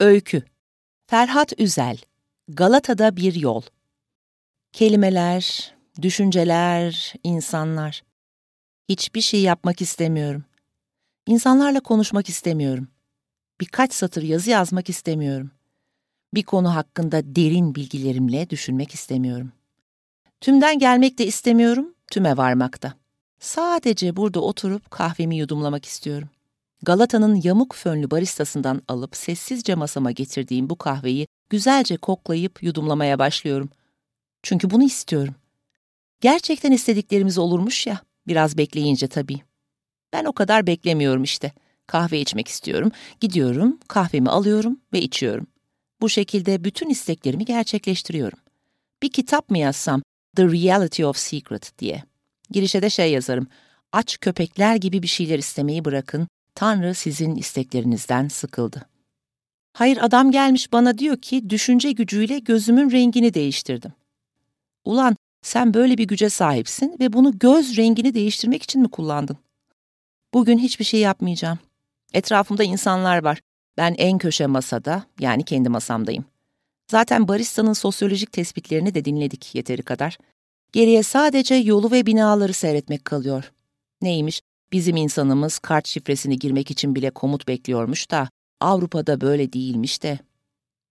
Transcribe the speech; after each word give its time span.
Öykü 0.00 0.42
Ferhat 1.06 1.52
Üzel 1.58 1.98
Galata'da 2.48 3.16
bir 3.16 3.34
yol 3.34 3.62
Kelimeler, 4.72 5.74
düşünceler, 6.02 7.14
insanlar. 7.24 8.02
Hiçbir 8.88 9.20
şey 9.20 9.40
yapmak 9.40 9.80
istemiyorum. 9.80 10.44
İnsanlarla 11.26 11.80
konuşmak 11.80 12.28
istemiyorum. 12.28 12.88
Birkaç 13.60 13.92
satır 13.92 14.22
yazı 14.22 14.50
yazmak 14.50 14.88
istemiyorum. 14.90 15.50
Bir 16.34 16.42
konu 16.42 16.74
hakkında 16.74 17.36
derin 17.36 17.74
bilgilerimle 17.74 18.50
düşünmek 18.50 18.94
istemiyorum. 18.94 19.52
Tümden 20.40 20.78
gelmek 20.78 21.18
de 21.18 21.26
istemiyorum, 21.26 21.94
tüme 22.10 22.36
varmakta. 22.36 22.94
Sadece 23.40 24.16
burada 24.16 24.40
oturup 24.40 24.90
kahvemi 24.90 25.36
yudumlamak 25.36 25.84
istiyorum. 25.84 26.28
Galata'nın 26.84 27.40
yamuk 27.44 27.74
fönlü 27.74 28.10
baristasından 28.10 28.82
alıp 28.88 29.16
sessizce 29.16 29.74
masama 29.74 30.10
getirdiğim 30.10 30.70
bu 30.70 30.76
kahveyi 30.76 31.26
güzelce 31.50 31.96
koklayıp 31.96 32.62
yudumlamaya 32.62 33.18
başlıyorum. 33.18 33.70
Çünkü 34.42 34.70
bunu 34.70 34.84
istiyorum. 34.84 35.34
Gerçekten 36.20 36.72
istediklerimiz 36.72 37.38
olurmuş 37.38 37.86
ya, 37.86 38.00
biraz 38.26 38.58
bekleyince 38.58 39.08
tabii. 39.08 39.40
Ben 40.12 40.24
o 40.24 40.32
kadar 40.32 40.66
beklemiyorum 40.66 41.22
işte. 41.22 41.52
Kahve 41.86 42.20
içmek 42.20 42.48
istiyorum, 42.48 42.92
gidiyorum, 43.20 43.78
kahvemi 43.88 44.30
alıyorum 44.30 44.80
ve 44.92 45.00
içiyorum. 45.00 45.46
Bu 46.00 46.08
şekilde 46.08 46.64
bütün 46.64 46.90
isteklerimi 46.90 47.44
gerçekleştiriyorum. 47.44 48.38
Bir 49.02 49.12
kitap 49.12 49.50
mı 49.50 49.58
yazsam, 49.58 50.02
The 50.36 50.44
Reality 50.44 51.04
of 51.04 51.16
Secret 51.16 51.78
diye. 51.78 52.02
Girişe 52.50 52.82
de 52.82 52.90
şey 52.90 53.12
yazarım, 53.12 53.46
aç 53.92 54.20
köpekler 54.20 54.76
gibi 54.76 55.02
bir 55.02 55.08
şeyler 55.08 55.38
istemeyi 55.38 55.84
bırakın, 55.84 56.28
Tanrı 56.54 56.94
sizin 56.94 57.34
isteklerinizden 57.34 58.28
sıkıldı. 58.28 58.86
Hayır 59.72 59.98
adam 60.00 60.30
gelmiş 60.30 60.72
bana 60.72 60.98
diyor 60.98 61.16
ki 61.16 61.50
düşünce 61.50 61.92
gücüyle 61.92 62.38
gözümün 62.38 62.90
rengini 62.90 63.34
değiştirdim. 63.34 63.92
Ulan 64.84 65.16
sen 65.42 65.74
böyle 65.74 65.98
bir 65.98 66.04
güce 66.04 66.30
sahipsin 66.30 66.96
ve 67.00 67.12
bunu 67.12 67.38
göz 67.38 67.76
rengini 67.76 68.14
değiştirmek 68.14 68.62
için 68.62 68.82
mi 68.82 68.90
kullandın? 68.90 69.36
Bugün 70.34 70.58
hiçbir 70.58 70.84
şey 70.84 71.00
yapmayacağım. 71.00 71.58
Etrafımda 72.12 72.64
insanlar 72.64 73.24
var. 73.24 73.40
Ben 73.76 73.94
en 73.98 74.18
köşe 74.18 74.46
masada, 74.46 75.04
yani 75.20 75.44
kendi 75.44 75.68
masamdayım. 75.68 76.24
Zaten 76.90 77.28
baristanın 77.28 77.72
sosyolojik 77.72 78.32
tespitlerini 78.32 78.94
de 78.94 79.04
dinledik 79.04 79.54
yeteri 79.54 79.82
kadar. 79.82 80.18
Geriye 80.72 81.02
sadece 81.02 81.54
yolu 81.54 81.90
ve 81.90 82.06
binaları 82.06 82.52
seyretmek 82.52 83.04
kalıyor. 83.04 83.52
Neymiş? 84.02 84.42
Bizim 84.72 84.96
insanımız 84.96 85.58
kart 85.58 85.86
şifresini 85.86 86.38
girmek 86.38 86.70
için 86.70 86.94
bile 86.94 87.10
komut 87.10 87.48
bekliyormuş 87.48 88.10
da 88.10 88.28
Avrupa'da 88.60 89.20
böyle 89.20 89.52
değilmiş 89.52 90.02
de. 90.02 90.18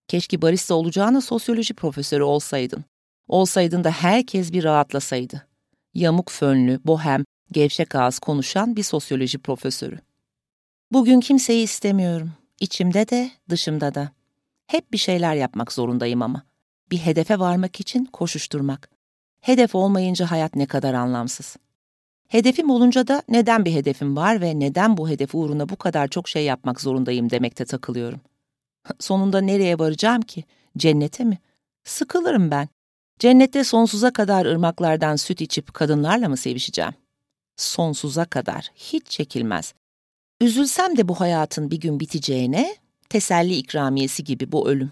Keşke 0.08 0.42
barista 0.42 0.76
olacağına 0.76 1.22
sosyoloji 1.22 1.74
profesörü 1.74 2.24
olsaydın. 2.24 2.86
Olsaydın 3.28 3.84
da 3.84 3.92
herkes 3.92 4.52
bir 4.52 4.64
rahatlasaydı. 4.64 5.48
Yamuk 5.94 6.32
fönlü, 6.32 6.80
bohem, 6.86 7.26
gevşek 7.52 7.96
ağız 7.96 8.20
konuşan 8.20 8.76
bir 8.76 8.84
sosyoloji 8.84 9.38
profesörü. 9.38 10.00
Bugün 10.92 11.20
kimseyi 11.20 11.64
istemiyorum. 11.64 12.32
İçimde 12.60 13.10
de, 13.10 13.32
dışımda 13.50 13.96
da. 13.96 14.12
Hep 14.68 14.92
bir 14.92 14.98
şeyler 14.98 15.36
yapmak 15.36 15.72
zorundayım 15.72 16.22
ama. 16.22 16.44
Bir 16.92 16.98
hedefe 16.98 17.40
varmak 17.40 17.80
için 17.80 18.06
koşuşturmak. 18.06 18.90
Hedef 19.42 19.76
olmayınca 19.76 20.32
hayat 20.32 20.56
ne 20.56 20.66
kadar 20.66 20.94
anlamsız. 20.94 21.58
Hedefim 22.34 22.70
olunca 22.70 23.08
da 23.08 23.23
neden 23.30 23.66
bir 23.66 23.73
hedefim 23.73 24.16
var 24.16 24.42
ve 24.42 24.59
neden 24.59 24.98
bu 24.98 25.09
hedef 25.09 25.36
uğruna 25.36 25.70
bu 25.70 25.76
kadar 25.76 26.08
çok 26.08 26.30
şey 26.30 26.45
yapmak 26.45 26.81
zorundayım 26.81 27.30
demekte 27.30 27.66
takılıyorum. 27.66 28.22
Sonunda 29.00 29.42
nereye 29.42 29.80
varacağım 29.80 30.22
ki? 30.22 30.44
Cennete 30.78 31.23
mi? 31.23 31.39
Sıkılırım 31.84 32.52
ben. 32.52 32.67
Cennette 33.20 33.64
sonsuza 33.64 34.14
kadar 34.14 34.45
ırmaklardan 34.45 35.16
süt 35.16 35.42
içip 35.42 35.73
kadınlarla 35.73 36.30
mı 36.30 36.38
sevişeceğim? 36.38 36.94
Sonsuza 37.58 38.26
kadar, 38.26 38.71
hiç 38.76 39.08
çekilmez. 39.08 39.73
Üzülsem 40.42 40.98
de 40.98 41.08
bu 41.08 41.20
hayatın 41.20 41.71
bir 41.71 41.80
gün 41.80 42.00
biteceğine, 42.00 42.76
teselli 43.10 43.55
ikramiyesi 43.55 44.23
gibi 44.23 44.52
bu 44.52 44.70
ölüm. 44.70 44.92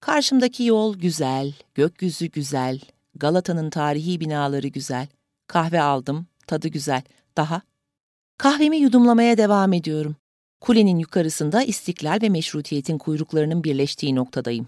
Karşımdaki 0.00 0.64
yol 0.64 0.98
güzel, 0.98 1.52
gökyüzü 1.74 2.26
güzel, 2.26 2.80
Galata'nın 3.14 3.70
tarihi 3.70 4.20
binaları 4.20 4.68
güzel. 4.68 5.06
Kahve 5.46 5.82
aldım, 5.82 6.26
tadı 6.46 6.68
güzel. 6.68 7.02
Daha? 7.36 7.62
Kahvemi 8.38 8.76
yudumlamaya 8.76 9.38
devam 9.38 9.72
ediyorum. 9.72 10.16
Kulenin 10.60 10.98
yukarısında 10.98 11.62
istiklal 11.62 12.18
ve 12.22 12.28
meşrutiyetin 12.28 12.98
kuyruklarının 12.98 13.64
birleştiği 13.64 14.14
noktadayım. 14.14 14.66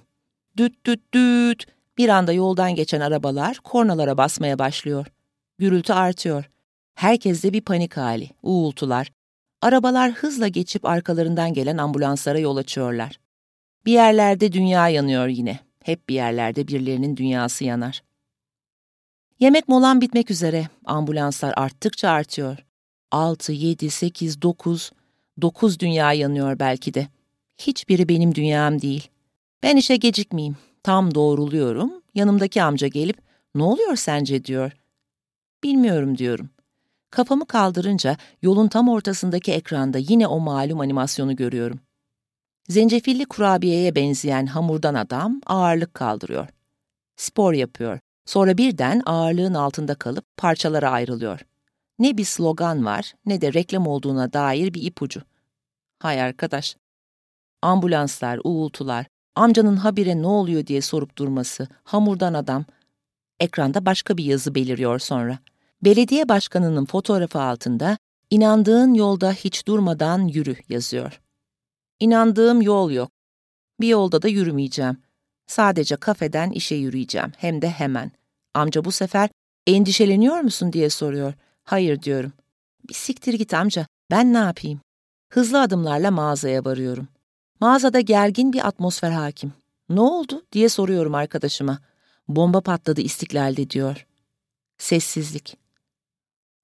Düt 0.57 0.87
düt 0.87 1.15
düt. 1.15 1.67
Bir 1.99 2.09
anda 2.09 2.33
yoldan 2.33 2.75
geçen 2.75 3.01
arabalar 3.01 3.57
kornalara 3.57 4.19
basmaya 4.19 4.59
başlıyor. 4.59 5.07
Gürültü 5.59 5.93
artıyor. 5.93 6.51
Herkeste 6.95 7.53
bir 7.53 7.61
panik 7.61 7.97
hali, 7.97 8.31
uğultular. 8.43 9.13
Arabalar 9.63 10.13
hızla 10.13 10.49
geçip 10.49 10.85
arkalarından 10.85 11.53
gelen 11.53 11.79
ambulanslara 11.79 12.39
yol 12.39 12.57
açıyorlar. 12.57 13.21
Bir 13.87 13.93
yerlerde 13.93 14.53
dünya 14.53 14.89
yanıyor 14.89 15.27
yine. 15.27 15.59
Hep 15.83 16.09
bir 16.09 16.15
yerlerde 16.15 16.69
birilerinin 16.69 17.17
dünyası 17.17 17.65
yanar. 17.65 18.03
Yemek 19.41 19.69
molam 19.69 20.01
bitmek 20.01 20.31
üzere. 20.31 20.69
Ambulanslar 20.85 21.55
arttıkça 21.57 22.11
artıyor. 22.11 22.59
Altı, 23.11 23.53
yedi, 23.53 23.91
sekiz, 23.91 24.43
dokuz. 24.43 24.91
Dokuz 25.43 25.81
dünya 25.81 26.13
yanıyor 26.13 26.59
belki 26.59 26.95
de. 26.95 27.09
Hiçbiri 27.59 28.09
benim 28.09 28.35
dünyam 28.35 28.83
değil. 28.83 29.09
Ben 29.63 29.77
işe 29.77 29.97
gecikmeyeyim. 29.97 30.57
Tam 30.83 31.15
doğruluyorum. 31.15 31.93
Yanımdaki 32.15 32.63
amca 32.63 32.87
gelip 32.87 33.19
ne 33.55 33.63
oluyor 33.63 33.97
sence 33.97 34.45
diyor. 34.45 34.73
Bilmiyorum 35.65 36.19
diyorum. 36.19 36.51
Kafamı 37.11 37.47
kaldırınca 37.47 38.17
yolun 38.43 38.69
tam 38.69 38.89
ortasındaki 38.89 39.53
ekranda 39.53 39.99
yine 39.99 40.27
o 40.27 40.41
malum 40.41 40.81
animasyonu 40.81 41.37
görüyorum. 41.37 41.81
Zencefilli 42.69 43.25
kurabiyeye 43.25 43.95
benzeyen 43.95 44.47
hamurdan 44.47 44.95
adam 44.95 45.41
ağırlık 45.47 45.95
kaldırıyor. 45.95 46.49
Spor 47.17 47.53
yapıyor. 47.53 47.99
Sonra 48.27 48.59
birden 48.59 49.03
ağırlığın 49.07 49.55
altında 49.55 49.95
kalıp 49.95 50.37
parçalara 50.37 50.91
ayrılıyor. 50.91 51.41
Ne 51.99 52.17
bir 52.17 52.25
slogan 52.25 52.85
var 52.85 53.13
ne 53.27 53.41
de 53.41 53.53
reklam 53.53 53.87
olduğuna 53.87 54.33
dair 54.33 54.75
bir 54.75 54.83
ipucu. 54.83 55.23
Hay 55.99 56.23
arkadaş. 56.23 56.77
Ambulanslar, 57.63 58.41
uğultular, 58.45 59.07
amcanın 59.35 59.77
habire 59.77 60.23
ne 60.23 60.27
oluyor 60.27 60.67
diye 60.67 60.81
sorup 60.81 61.19
durması, 61.19 61.69
hamurdan 61.85 62.35
adam. 62.35 62.65
Ekranda 63.41 63.87
başka 63.87 64.17
bir 64.17 64.25
yazı 64.25 64.55
beliriyor 64.55 64.99
sonra. 64.99 65.39
Belediye 65.85 66.29
başkanının 66.29 66.85
fotoğrafı 66.85 67.41
altında 67.41 67.99
inandığın 68.31 68.95
yolda 68.95 69.33
hiç 69.33 69.67
durmadan 69.67 70.29
yürü 70.29 70.57
yazıyor. 70.69 71.21
İnandığım 72.01 72.63
yol 72.63 72.91
yok. 72.91 73.11
Bir 73.81 73.89
yolda 73.89 74.23
da 74.23 74.29
yürümeyeceğim. 74.29 75.06
Sadece 75.47 75.97
kafeden 75.97 76.51
işe 76.51 76.75
yürüyeceğim, 76.75 77.33
hem 77.37 77.63
de 77.63 77.71
hemen. 77.71 78.13
Amca 78.55 78.85
bu 78.85 78.93
sefer, 78.93 79.31
endişeleniyor 79.67 80.41
musun 80.41 80.73
diye 80.73 80.91
soruyor. 80.91 81.35
Hayır 81.65 82.03
diyorum. 82.03 82.33
Bir 82.89 82.95
siktir 82.95 83.35
git 83.35 83.55
amca, 83.55 83.87
ben 84.11 84.33
ne 84.33 84.39
yapayım? 84.39 84.81
Hızlı 85.29 85.61
adımlarla 85.61 86.11
mağazaya 86.11 86.65
varıyorum. 86.65 87.09
Mağazada 87.61 88.01
gergin 88.01 88.53
bir 88.53 88.67
atmosfer 88.67 89.11
hakim. 89.11 89.53
Ne 89.89 90.01
oldu 90.01 90.43
diye 90.53 90.69
soruyorum 90.69 91.15
arkadaşıma. 91.15 91.79
Bomba 92.29 92.61
patladı 92.61 93.01
istiklalde 93.01 93.71
diyor. 93.71 94.07
Sessizlik. 94.79 95.57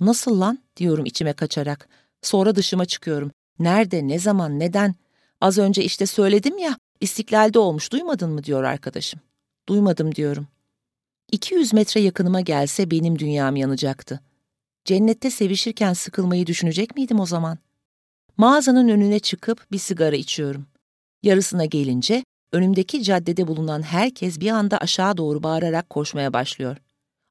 Nasıl 0.00 0.41
lan 0.41 0.59
diyorum 0.76 1.04
içime 1.04 1.32
kaçarak. 1.32 1.88
Sonra 2.22 2.54
dışıma 2.56 2.84
çıkıyorum. 2.84 3.31
Nerede, 3.59 4.09
ne 4.09 4.19
zaman, 4.19 4.59
neden? 4.59 4.94
Az 5.41 5.59
önce 5.59 5.84
işte 5.84 6.06
söyledim 6.06 6.59
ya, 6.59 6.78
İstiklalde 7.02 7.58
olmuş 7.58 7.93
duymadın 7.93 8.31
mı 8.31 8.44
diyor 8.44 8.64
arkadaşım. 8.64 9.20
Duymadım 9.69 10.14
diyorum. 10.14 10.46
200 11.32 11.72
metre 11.72 12.00
yakınıma 12.00 12.40
gelse 12.40 12.90
benim 12.90 13.19
dünyam 13.19 13.56
yanacaktı. 13.56 14.20
Cennette 14.84 15.31
sevişirken 15.31 15.93
sıkılmayı 15.93 16.46
düşünecek 16.46 16.96
miydim 16.96 17.20
o 17.20 17.26
zaman? 17.26 17.58
Mağazanın 18.37 18.88
önüne 18.88 19.19
çıkıp 19.19 19.72
bir 19.72 19.78
sigara 19.78 20.16
içiyorum. 20.16 20.66
Yarısına 21.22 21.64
gelince 21.64 22.25
önümdeki 22.52 23.02
caddede 23.02 23.49
bulunan 23.49 23.82
herkes 23.82 24.40
bir 24.40 24.50
anda 24.50 24.78
aşağı 24.78 25.16
doğru 25.16 25.43
bağırarak 25.43 25.90
koşmaya 25.90 26.32
başlıyor. 26.32 26.76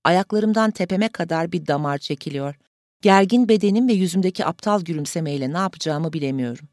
Ayaklarımdan 0.03 0.71
tepeme 0.71 1.09
kadar 1.09 1.51
bir 1.51 1.67
damar 1.67 1.97
çekiliyor. 1.97 2.55
Gergin 3.01 3.49
bedenim 3.49 3.87
ve 3.87 3.93
yüzümdeki 3.93 4.45
aptal 4.45 4.81
gülümsemeyle 4.81 5.53
ne 5.53 5.57
yapacağımı 5.57 6.13
bilemiyorum. 6.13 6.67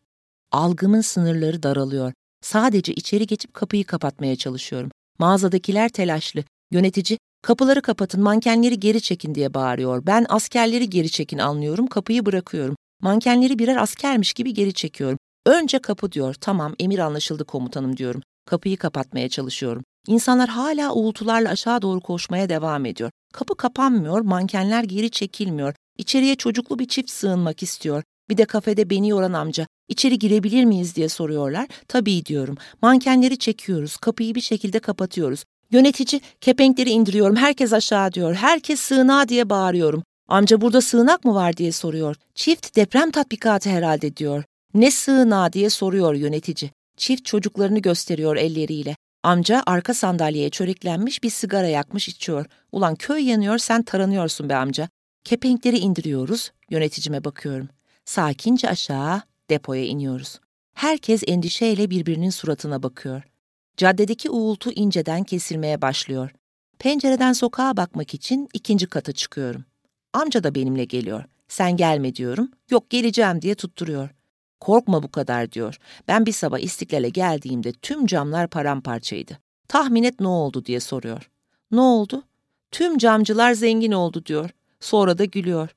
Algımın 0.52 1.00
sınırları 1.00 1.62
daralıyor. 1.62 2.12
Sadece 2.42 2.92
içeri 2.92 3.26
geçip 3.26 3.54
kapıyı 3.54 3.84
kapatmaya 3.84 4.36
çalışıyorum. 4.36 4.90
Mağazadakiler 5.18 5.88
telaşlı. 5.88 6.44
Yönetici, 6.70 7.18
kapıları 7.42 7.82
kapatın, 7.82 8.22
mankenleri 8.22 8.80
geri 8.80 9.00
çekin 9.00 9.34
diye 9.34 9.54
bağırıyor. 9.54 10.06
Ben 10.06 10.26
askerleri 10.28 10.90
geri 10.90 11.10
çekin 11.10 11.38
anlıyorum, 11.38 11.86
kapıyı 11.86 12.26
bırakıyorum. 12.26 12.76
Mankenleri 13.02 13.58
birer 13.58 13.76
askermiş 13.76 14.32
gibi 14.32 14.54
geri 14.54 14.72
çekiyorum. 14.72 15.18
Önce 15.46 15.78
kapı 15.78 16.12
diyor. 16.12 16.34
Tamam 16.40 16.74
emir 16.78 16.98
anlaşıldı 16.98 17.44
komutanım 17.44 17.96
diyorum. 17.96 18.22
Kapıyı 18.46 18.76
kapatmaya 18.76 19.28
çalışıyorum. 19.28 19.84
İnsanlar 20.06 20.48
hala 20.48 20.92
uğultularla 20.92 21.48
aşağı 21.48 21.82
doğru 21.82 22.00
koşmaya 22.00 22.48
devam 22.48 22.86
ediyor. 22.86 23.10
Kapı 23.32 23.56
kapanmıyor, 23.56 24.20
mankenler 24.20 24.84
geri 24.84 25.10
çekilmiyor. 25.10 25.74
İçeriye 25.98 26.36
çocuklu 26.36 26.78
bir 26.78 26.88
çift 26.88 27.10
sığınmak 27.10 27.62
istiyor. 27.62 28.02
Bir 28.30 28.36
de 28.36 28.44
kafede 28.44 28.90
beni 28.90 29.08
yoran 29.08 29.32
amca, 29.32 29.66
içeri 29.88 30.18
girebilir 30.18 30.64
miyiz 30.64 30.96
diye 30.96 31.08
soruyorlar. 31.08 31.68
Tabii 31.88 32.24
diyorum. 32.24 32.56
Mankenleri 32.82 33.38
çekiyoruz, 33.38 33.96
kapıyı 33.96 34.34
bir 34.34 34.40
şekilde 34.40 34.78
kapatıyoruz. 34.78 35.44
Yönetici, 35.70 36.20
kepenkleri 36.40 36.90
indiriyorum, 36.90 37.36
herkes 37.36 37.72
aşağı 37.72 38.12
diyor. 38.12 38.34
Herkes 38.34 38.80
sığınağa 38.80 39.28
diye 39.28 39.50
bağırıyorum. 39.50 40.02
Amca 40.28 40.60
burada 40.60 40.80
sığınak 40.80 41.24
mı 41.24 41.34
var 41.34 41.56
diye 41.56 41.72
soruyor. 41.72 42.16
Çift 42.34 42.76
deprem 42.76 43.10
tatbikatı 43.10 43.70
herhalde 43.70 44.16
diyor. 44.16 44.44
Ne 44.74 44.90
sığınağı 44.90 45.52
diye 45.52 45.70
soruyor 45.70 46.14
yönetici. 46.14 46.70
Çift 46.96 47.24
çocuklarını 47.24 47.78
gösteriyor 47.78 48.36
elleriyle. 48.36 48.96
Amca 49.22 49.62
arka 49.66 49.94
sandalyeye 49.94 50.50
çöreklenmiş 50.50 51.22
bir 51.22 51.30
sigara 51.30 51.66
yakmış 51.66 52.08
içiyor. 52.08 52.46
Ulan 52.72 52.94
köy 52.94 53.22
yanıyor 53.28 53.58
sen 53.58 53.82
taranıyorsun 53.82 54.48
be 54.48 54.56
amca. 54.56 54.88
Kepenkleri 55.24 55.78
indiriyoruz. 55.78 56.50
Yöneticime 56.70 57.24
bakıyorum. 57.24 57.68
Sakince 58.08 58.68
aşağı 58.68 59.22
depoya 59.50 59.84
iniyoruz. 59.84 60.40
Herkes 60.74 61.22
endişeyle 61.26 61.90
birbirinin 61.90 62.30
suratına 62.30 62.82
bakıyor. 62.82 63.22
Caddedeki 63.76 64.30
uğultu 64.30 64.72
inceden 64.72 65.24
kesilmeye 65.24 65.82
başlıyor. 65.82 66.30
Pencereden 66.78 67.32
sokağa 67.32 67.76
bakmak 67.76 68.14
için 68.14 68.48
ikinci 68.54 68.86
kata 68.86 69.12
çıkıyorum. 69.12 69.64
Amca 70.12 70.44
da 70.44 70.54
benimle 70.54 70.84
geliyor. 70.84 71.24
Sen 71.48 71.76
gelme 71.76 72.14
diyorum. 72.14 72.50
Yok 72.70 72.90
geleceğim 72.90 73.42
diye 73.42 73.54
tutturuyor. 73.54 74.10
Korkma 74.60 75.02
bu 75.02 75.10
kadar 75.10 75.52
diyor. 75.52 75.78
Ben 76.08 76.26
bir 76.26 76.32
sabah 76.32 76.58
istiklale 76.58 77.08
geldiğimde 77.08 77.72
tüm 77.72 78.06
camlar 78.06 78.48
paramparçaydı. 78.48 79.38
Tahmin 79.68 80.02
et 80.02 80.20
ne 80.20 80.28
oldu 80.28 80.64
diye 80.64 80.80
soruyor. 80.80 81.30
Ne 81.70 81.80
oldu? 81.80 82.22
Tüm 82.70 82.98
camcılar 82.98 83.52
zengin 83.52 83.92
oldu 83.92 84.26
diyor. 84.26 84.50
Sonra 84.80 85.18
da 85.18 85.24
gülüyor. 85.24 85.68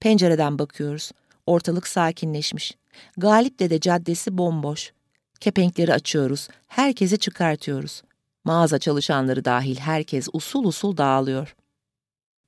Pencereden 0.00 0.58
bakıyoruz. 0.58 1.12
Ortalık 1.46 1.86
sakinleşmiş. 1.86 2.76
Galip 3.16 3.58
Dede 3.58 3.80
Caddesi 3.80 4.38
bomboş. 4.38 4.92
Kepenkleri 5.40 5.92
açıyoruz. 5.94 6.48
Herkesi 6.68 7.18
çıkartıyoruz. 7.18 8.02
Mağaza 8.44 8.78
çalışanları 8.78 9.44
dahil 9.44 9.76
herkes 9.76 10.28
usul 10.32 10.64
usul 10.64 10.96
dağılıyor. 10.96 11.56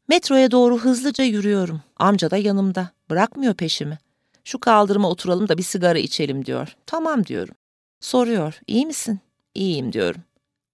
Metroya 0.09 0.51
doğru 0.51 0.79
hızlıca 0.79 1.25
yürüyorum. 1.25 1.83
Amca 1.97 2.31
da 2.31 2.37
yanımda. 2.37 2.91
Bırakmıyor 3.11 3.55
peşimi. 3.55 3.99
Şu 4.45 4.61
kaldırıma 4.61 5.11
oturalım 5.11 5.49
da 5.49 5.59
bir 5.59 5.63
sigara 5.63 5.99
içelim 5.99 6.47
diyor. 6.47 6.77
Tamam 6.87 7.27
diyorum. 7.27 7.55
Soruyor. 8.01 8.61
İyi 8.67 8.87
misin? 8.87 9.21
İyiyim 9.55 9.93
diyorum. 9.93 10.23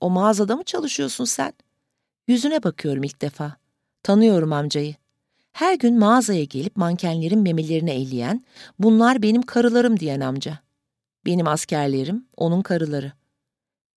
O 0.01 0.11
mağazada 0.11 0.57
mı 0.57 0.65
çalışıyorsun 0.65 1.25
sen? 1.25 1.53
Yüzüne 2.29 2.63
bakıyorum 2.63 3.03
ilk 3.03 3.23
defa. 3.23 3.57
Tanıyorum 4.03 4.53
amcayı. 4.53 4.95
Her 5.53 5.75
gün 5.75 5.99
mağazaya 5.99 6.45
gelip 6.45 6.77
mankenlerin 6.77 7.41
memelerini 7.41 7.91
elleyen, 7.91 8.45
bunlar 8.79 9.23
benim 9.23 9.43
karılarım 9.43 10.01
diyen 10.01 10.21
amca. 10.21 10.59
Benim 11.27 11.49
askerlerim, 11.49 12.27
onun 12.37 12.63
karıları. 12.63 13.13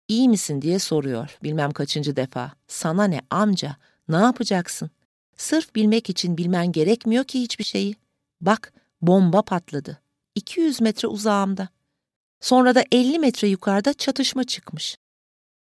İyi 0.08 0.30
misin 0.30 0.62
diye 0.62 0.80
soruyor, 0.80 1.38
bilmem 1.44 1.72
kaçıncı 1.72 2.16
defa. 2.16 2.52
Sana 2.68 3.04
ne 3.04 3.22
amca, 3.30 3.76
ne 4.10 4.16
yapacaksın? 4.16 4.90
Sırf 5.38 5.76
bilmek 5.76 6.10
için 6.10 6.38
bilmen 6.38 6.72
gerekmiyor 6.72 7.24
ki 7.24 7.42
hiçbir 7.42 7.64
şeyi. 7.64 7.96
Bak, 8.42 8.74
bomba 9.02 9.42
patladı. 9.42 10.02
200 10.36 10.82
metre 10.82 11.08
uzağımda. 11.08 11.70
Sonra 12.40 12.76
da 12.76 12.84
50 12.92 13.20
metre 13.20 13.48
yukarıda 13.48 13.94
çatışma 13.94 14.44
çıkmış. 14.44 14.98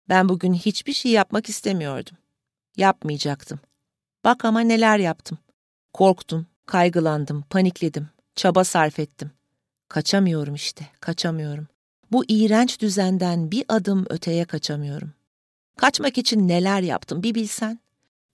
Ben 0.08 0.28
bugün 0.28 0.54
hiçbir 0.54 0.92
şey 0.92 1.12
yapmak 1.12 1.48
istemiyordum. 1.48 2.16
Yapmayacaktım. 2.76 3.60
Bak 4.24 4.44
ama 4.44 4.60
neler 4.60 4.98
yaptım. 4.98 5.38
Korktum, 5.92 6.46
kaygılandım, 6.66 7.42
panikledim, 7.42 8.08
çaba 8.36 8.64
sarf 8.64 8.98
ettim. 8.98 9.30
Kaçamıyorum 9.88 10.54
işte, 10.54 10.86
kaçamıyorum. 11.00 11.68
Bu 12.12 12.24
iğrenç 12.28 12.80
düzenden 12.80 13.50
bir 13.50 13.64
adım 13.68 14.06
öteye 14.10 14.44
kaçamıyorum. 14.44 15.12
Kaçmak 15.76 16.18
için 16.18 16.48
neler 16.48 16.80
yaptım 16.82 17.22
bir 17.22 17.34
bilsen. 17.34 17.80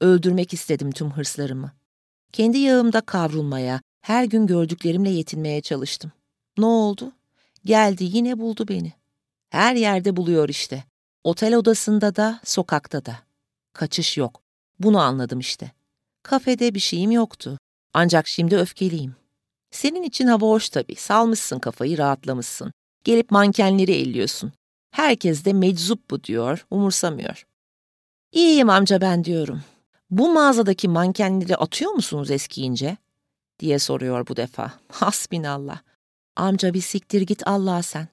Öldürmek 0.01 0.55
istedim 0.55 0.91
tüm 0.91 1.11
hırslarımı. 1.11 1.73
Kendi 2.33 2.59
yağımda 2.59 3.01
kavrulmaya, 3.01 3.81
her 4.01 4.25
gün 4.25 4.47
gördüklerimle 4.47 5.11
yetinmeye 5.11 5.61
çalıştım. 5.61 6.13
Ne 6.59 6.67
oldu? 6.67 7.13
Geldi 7.65 8.05
yine 8.05 8.39
buldu 8.39 8.69
beni. 8.69 8.93
Her 9.51 9.75
yerde 9.75 10.17
buluyor 10.17 10.49
işte. 10.49 10.85
Otel 11.25 11.55
odasında 11.55 12.17
da, 12.17 12.41
sokakta 12.45 13.05
da. 13.05 13.19
Kaçış 13.73 14.17
yok. 14.17 14.43
Bunu 14.79 14.99
anladım 14.99 15.41
işte. 15.41 15.73
Kafede 16.29 16.75
bir 16.75 16.81
şeyim 16.81 17.11
yoktu. 17.11 17.59
Ancak 17.95 18.27
şimdi 18.27 18.57
öfkeliyim. 18.57 19.17
Senin 19.71 20.03
için 20.03 20.27
hava 20.27 20.47
hoş 20.47 20.69
tabii. 20.69 20.95
Salmışsın 20.95 21.59
kafayı, 21.59 21.99
rahatlamışsın. 21.99 22.73
Gelip 23.05 23.31
mankenleri 23.31 23.93
elliyorsun. 23.93 24.53
Herkes 24.91 25.45
de 25.45 25.53
meczup 25.53 26.11
bu 26.11 26.25
diyor, 26.25 26.67
umursamıyor. 26.71 27.47
İyiyim 28.33 28.71
amca 28.71 29.01
ben 29.01 29.25
diyorum. 29.25 29.63
Bu 30.11 30.33
mağazadaki 30.33 30.89
mankenleri 30.89 31.57
atıyor 31.57 31.91
musunuz 31.91 32.31
eskiyince? 32.31 32.97
diye 33.59 33.79
soruyor 33.79 34.27
bu 34.27 34.37
defa. 34.37 34.73
Hasbinallah. 34.93 35.81
Amca 36.37 36.75
bir 36.75 36.81
siktir 36.81 37.23
git 37.23 37.47
Allah'a 37.47 37.83
sen. 37.83 38.09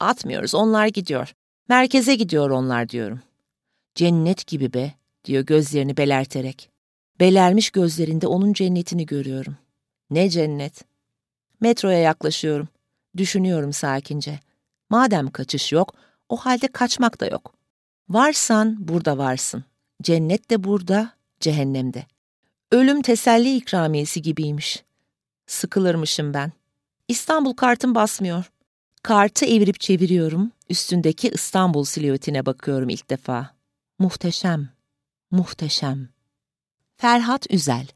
Atmıyoruz, 0.00 0.54
onlar 0.54 0.86
gidiyor. 0.86 1.34
Merkeze 1.68 2.14
gidiyor 2.14 2.50
onlar 2.50 2.88
diyorum. 2.88 3.20
Cennet 3.94 4.46
gibi 4.46 4.72
be, 4.72 4.92
diyor 5.24 5.42
gözlerini 5.46 5.96
belerterek. 5.96 6.71
Belermiş 7.20 7.70
gözlerinde 7.70 8.26
onun 8.26 8.52
cennetini 8.52 9.06
görüyorum. 9.06 9.56
Ne 10.10 10.30
cennet? 10.30 10.84
Metroya 11.60 11.98
yaklaşıyorum. 11.98 12.68
Düşünüyorum 13.16 13.72
sakince. 13.72 14.40
Madem 14.90 15.30
kaçış 15.30 15.72
yok, 15.72 15.94
o 16.28 16.36
halde 16.36 16.68
kaçmak 16.68 17.20
da 17.20 17.26
yok. 17.26 17.54
Varsan 18.08 18.88
burada 18.88 19.18
varsın. 19.18 19.64
Cennet 20.02 20.50
de 20.50 20.64
burada, 20.64 21.12
cehennemde. 21.40 22.06
Ölüm 22.72 23.02
teselli 23.02 23.56
ikramiyesi 23.56 24.22
gibiymiş. 24.22 24.84
Sıkılırmışım 25.46 26.34
ben. 26.34 26.52
İstanbul 27.08 27.54
kartım 27.54 27.94
basmıyor. 27.94 28.50
Kartı 29.02 29.46
evirip 29.46 29.80
çeviriyorum. 29.80 30.52
Üstündeki 30.70 31.28
İstanbul 31.28 31.84
silüetine 31.84 32.46
bakıyorum 32.46 32.88
ilk 32.88 33.10
defa. 33.10 33.54
Muhteşem, 33.98 34.68
muhteşem. 35.30 36.08
Ferhat 37.02 37.50
Üzel 37.50 37.86